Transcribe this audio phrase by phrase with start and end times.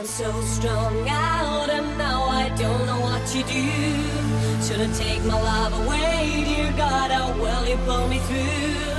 [0.00, 3.68] I'm so strung out and now I don't know what to do.
[4.62, 8.96] Shouldn't take my love away, dear God, oh, how will you pull me through?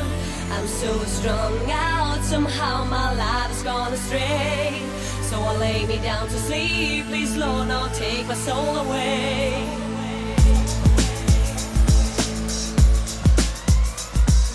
[0.52, 4.80] I'm so strung out, somehow my life's gone astray.
[5.24, 9.54] So I lay me down to sleep, please Lord, not take my soul away.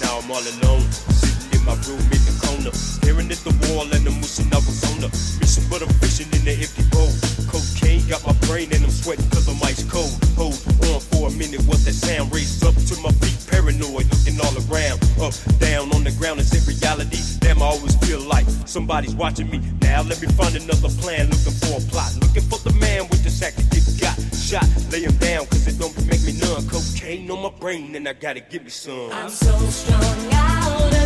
[0.01, 4.07] Now I'm all alone, sitting in my room in corner, staring at the wall and
[4.07, 5.11] I'm wishing I was on the
[5.43, 7.11] mission, but I'm fishing in the empty bowl.
[7.51, 10.15] Cocaine got my brain and I'm sweating cause I'm ice cold.
[10.39, 10.55] Hold
[10.87, 12.33] on for a minute, what that sound?
[12.33, 15.03] Raised up to my feet, paranoid, looking all around.
[15.19, 17.19] Up, down, on the ground, is it reality?
[17.43, 19.59] Damn, I always feel like somebody's watching me.
[19.83, 22.15] Now let me find another plan, looking for a plot.
[22.23, 24.67] Looking for the man with the sack that get got shot.
[24.93, 26.69] Lay him down cause it don't make me numb.
[26.69, 29.11] Cocaine on my brain and I gotta give me some.
[29.11, 31.06] I'm so strung out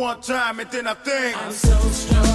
[0.00, 1.36] one time and then I think.
[1.36, 2.29] I'm so strung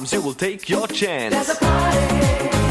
[0.00, 2.61] you will take your chance.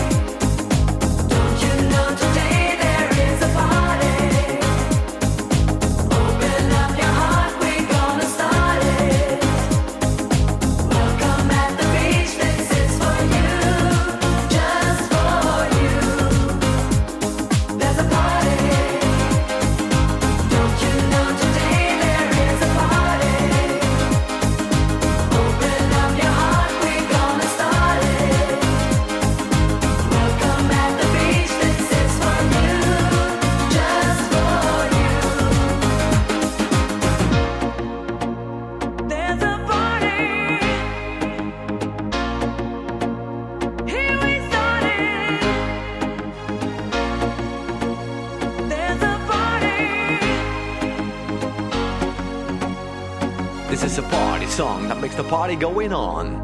[55.62, 56.40] going on.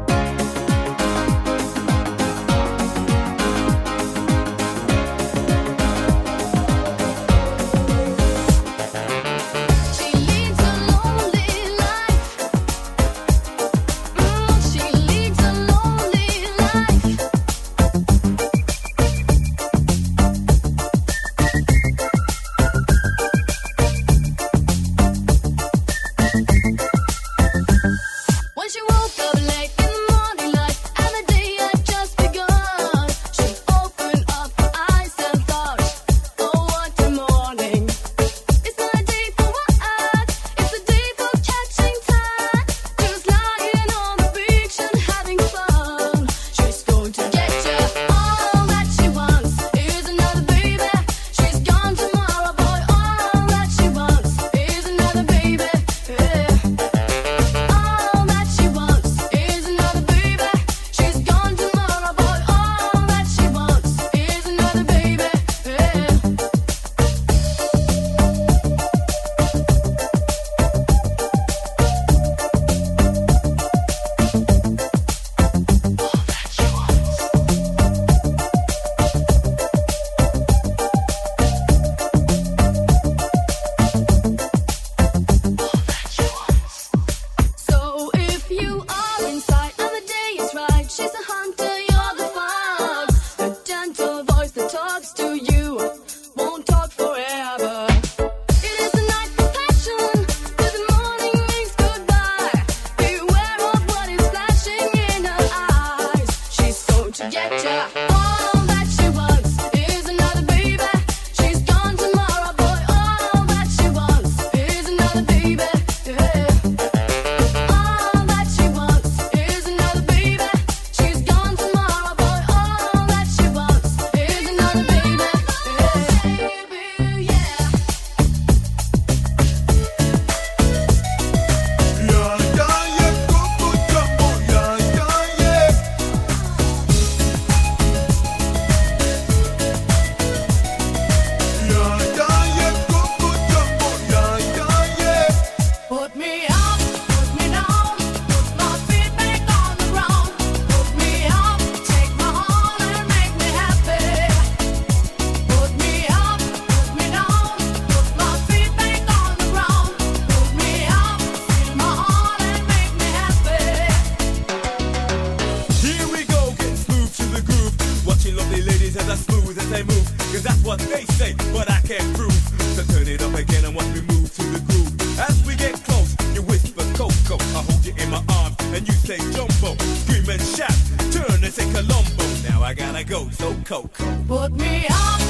[179.08, 179.74] say jumbo.
[179.78, 180.70] Scream and shout,
[181.10, 182.24] turn and say Colombo.
[182.46, 184.04] Now I gotta go, so Coco.
[184.28, 185.27] Put me up.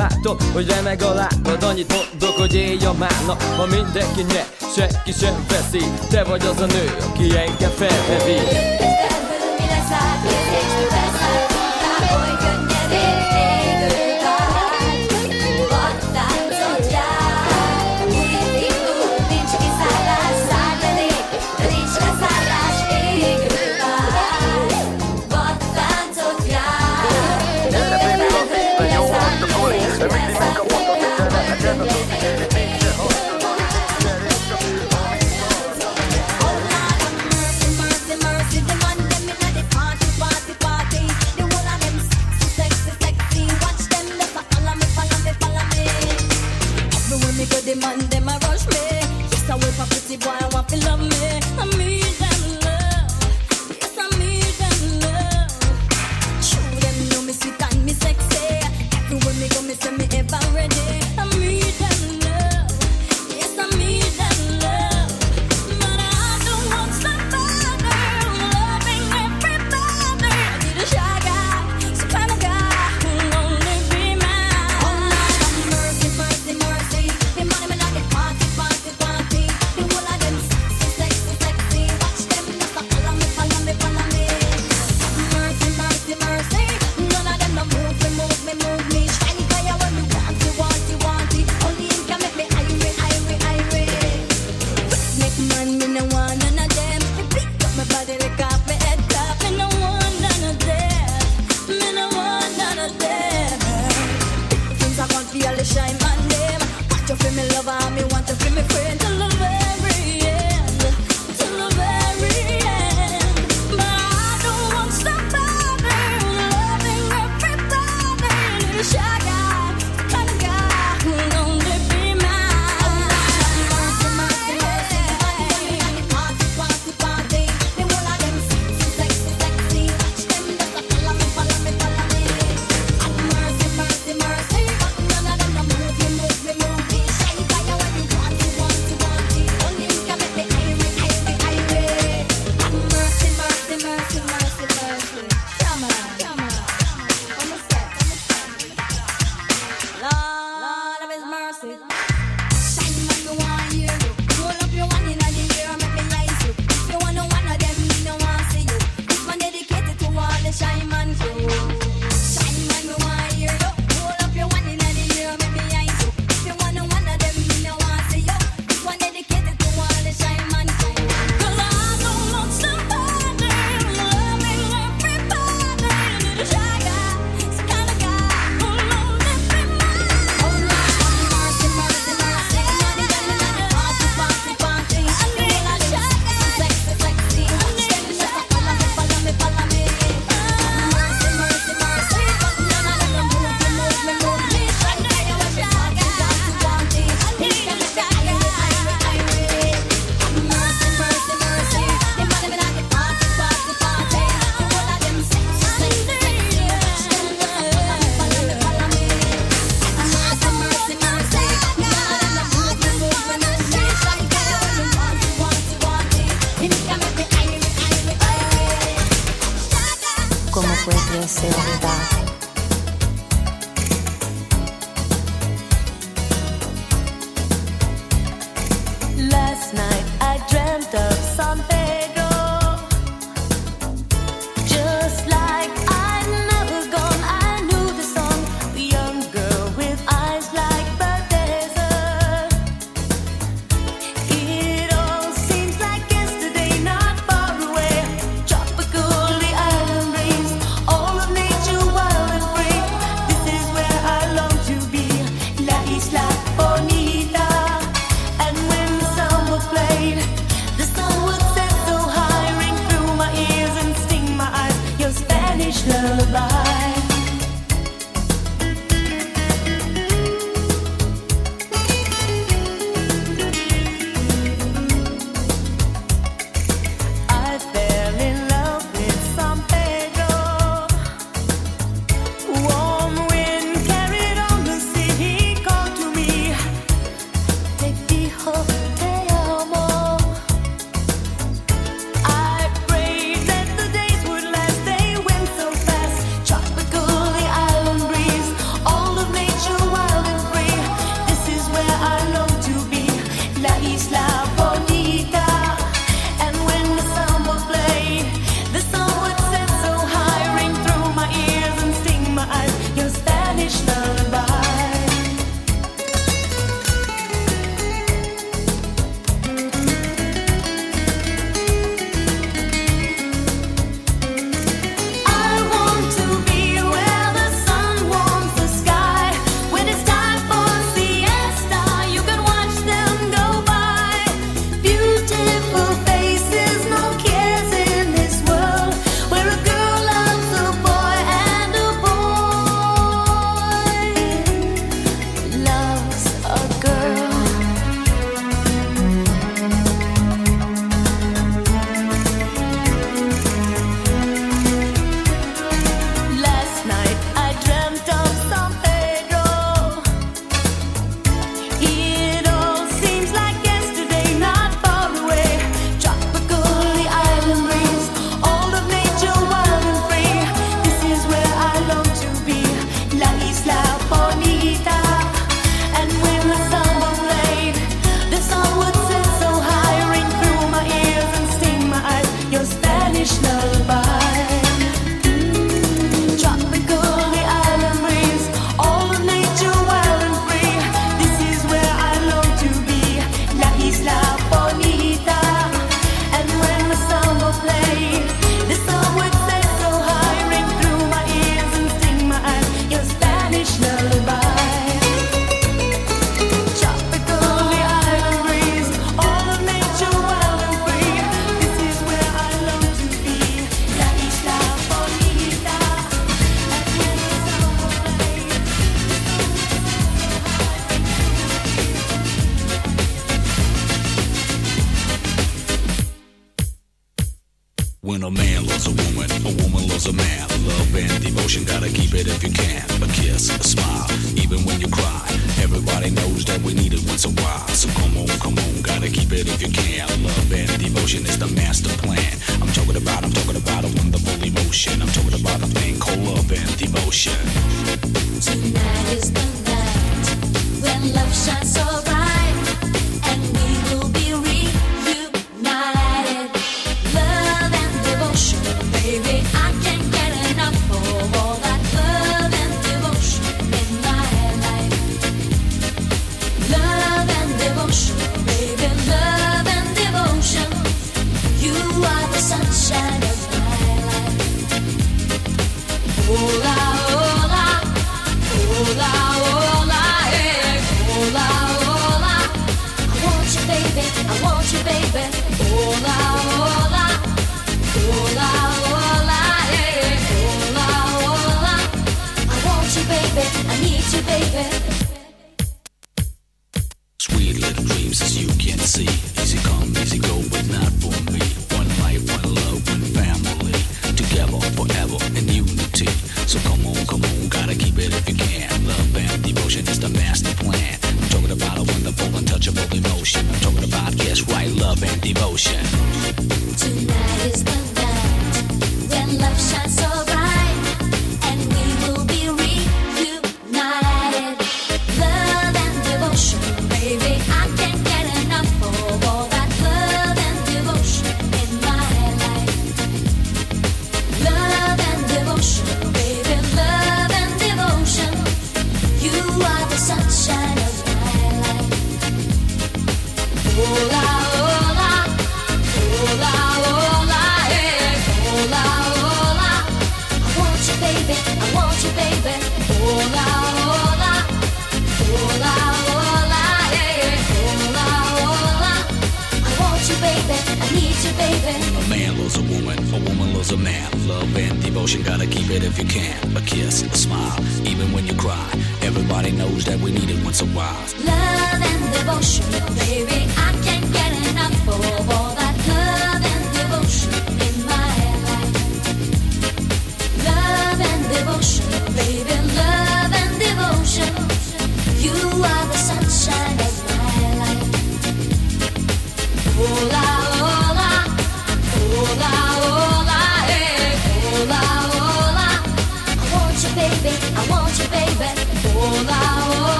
[0.00, 1.62] látom, hogy remeg a lábad.
[1.62, 5.84] Annyit mondok, hogy élj a málna Ha mindenki nyer, senki sem veszi.
[6.10, 8.38] Te vagy az a nő, aki engem felhevi
[9.60, 10.39] mi lesz átjön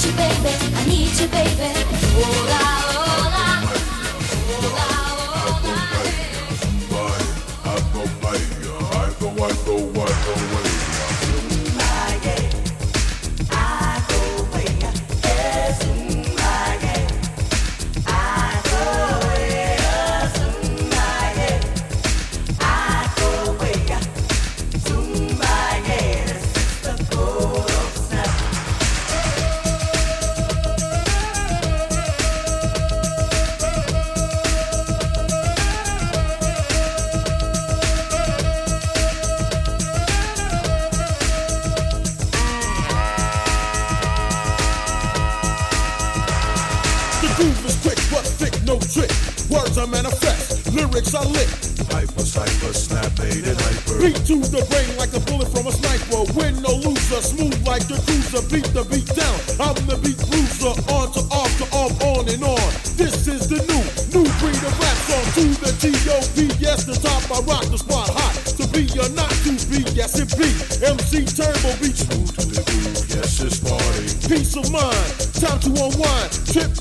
[0.00, 0.56] need you, baby.
[0.76, 1.90] I need you, baby.
[2.16, 2.69] You're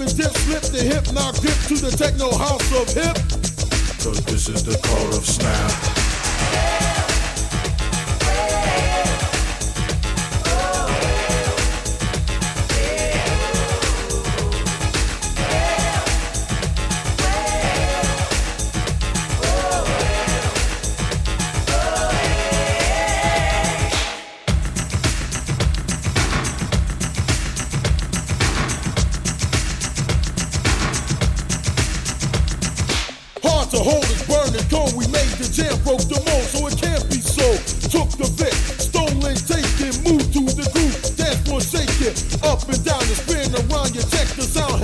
[0.01, 3.28] and dip, flip the hip, now dip to the techno house of hip.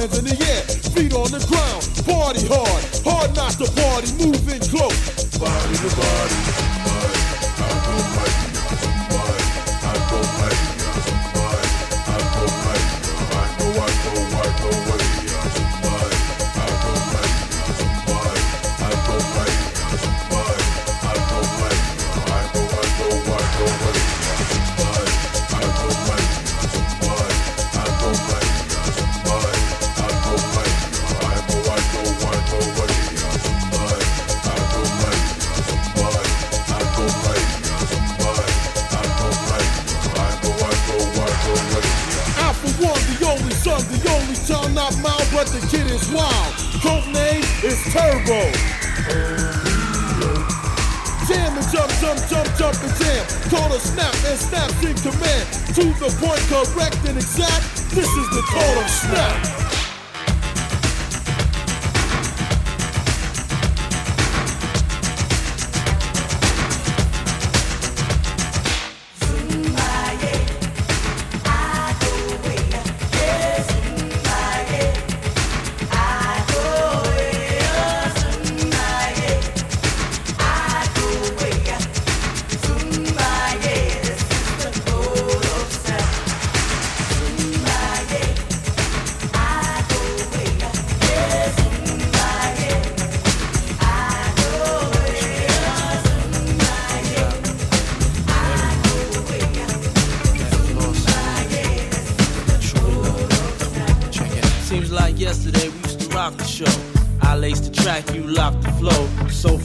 [0.07, 0.61] hands in the air,
[0.93, 1.94] feet on the ground.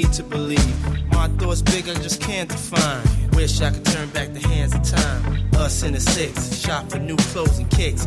[0.00, 1.12] need to believe.
[1.12, 3.02] My thoughts big, I just can't define.
[3.32, 5.48] Wish I could turn back the hands of time.
[5.54, 8.06] Us in the six, shop for new clothes and kicks.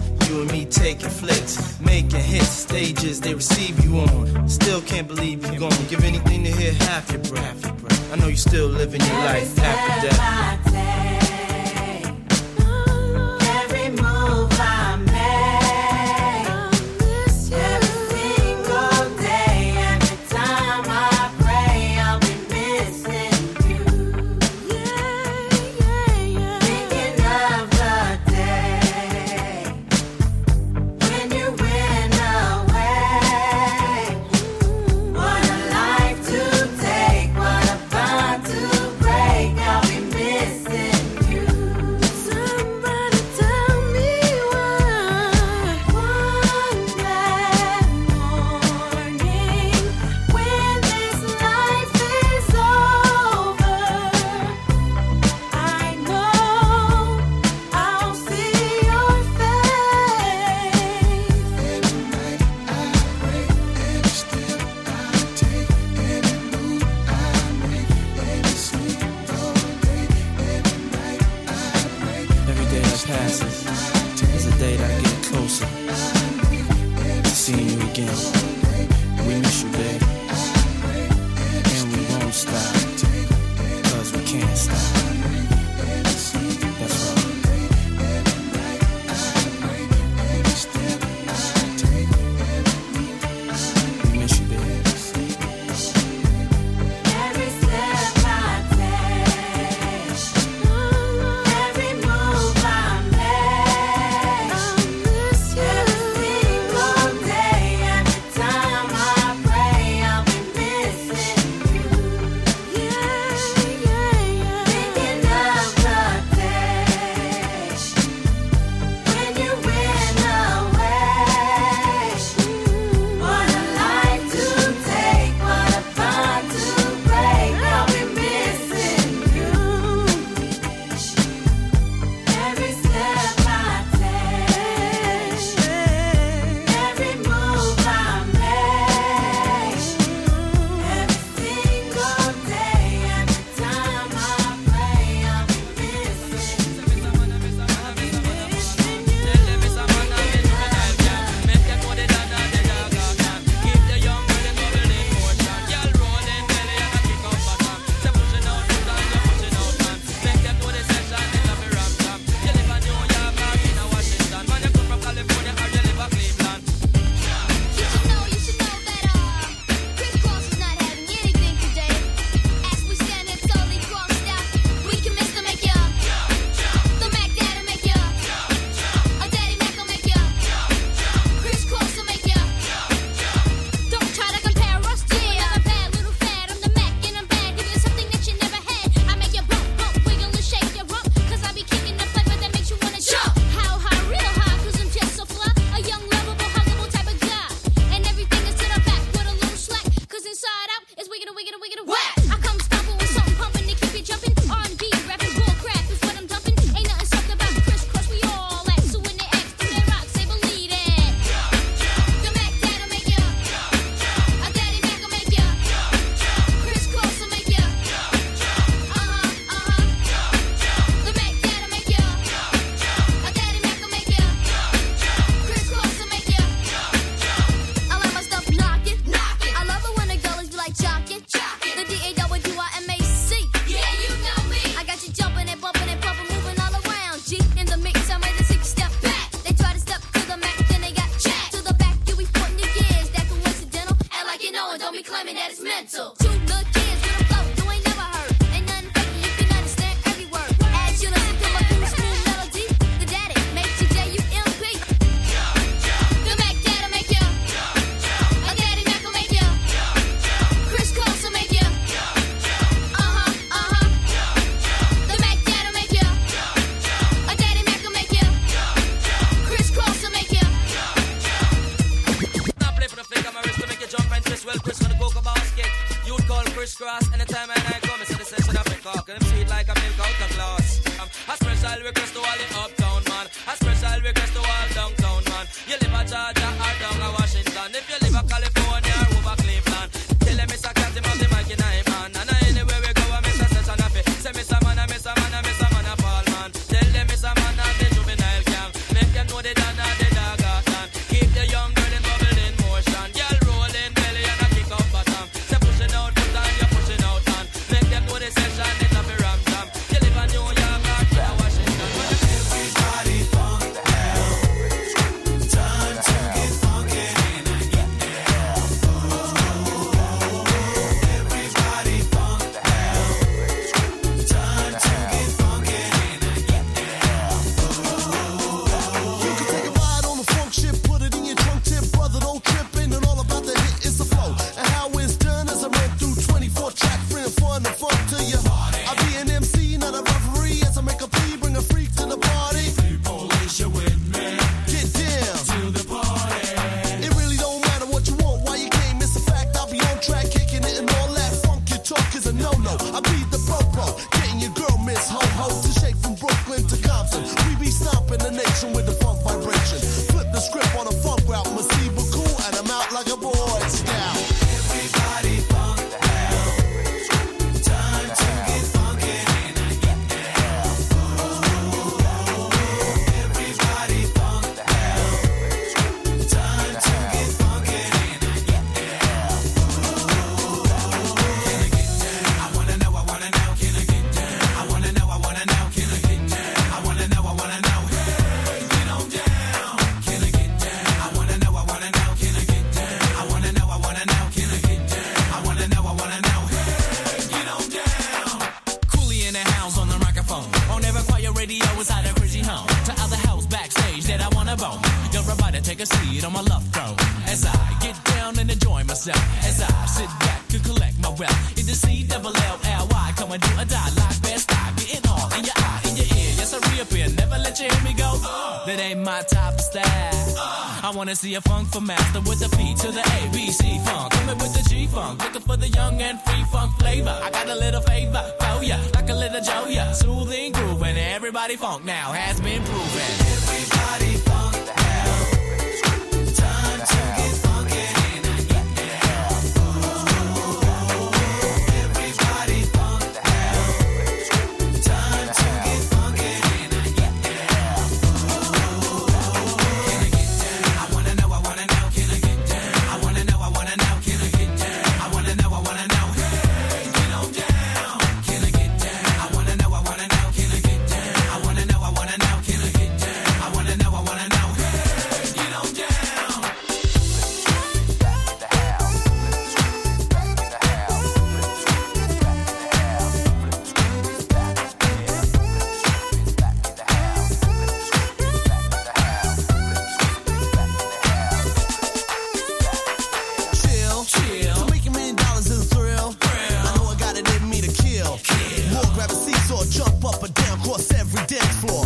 [488.93, 491.85] grab a seesaw, jump up and down, cross every dance floor.